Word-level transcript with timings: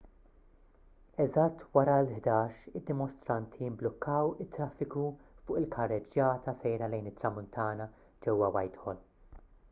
eżatt 1.23 1.59
wara 1.77 1.97
l-11:00 2.05 2.61
id-dimostranti 2.79 3.67
mblukkaw 3.73 4.31
it-traffiku 4.45 5.03
fuq 5.49 5.59
il-karreġġjata 5.59 6.55
sejra 6.61 6.89
lejn 6.95 7.11
it-tramuntana 7.11 7.87
ġewwa 8.27 8.49
whitehall 8.57 9.03